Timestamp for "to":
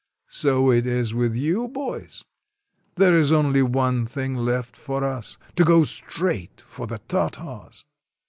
5.57-5.63